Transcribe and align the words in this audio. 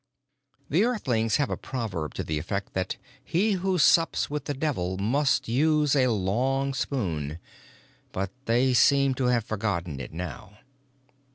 The 0.67 0.83
Earthlings 0.83 1.35
have 1.35 1.51
a 1.51 1.55
proverb 1.57 2.15
to 2.15 2.23
the 2.23 2.39
effect 2.39 2.73
that 2.73 2.97
he 3.23 3.51
who 3.51 3.77
sups 3.77 4.31
with 4.31 4.45
the 4.45 4.55
Devil 4.55 4.97
must 4.97 5.47
use 5.47 5.95
a 5.95 6.07
long 6.07 6.73
spoon. 6.73 7.37
But 8.11 8.31
they 8.45 8.73
seemed 8.73 9.15
to 9.17 9.25
have 9.25 9.43
forgotten 9.45 9.99
it 9.99 10.11
now. 10.11 10.57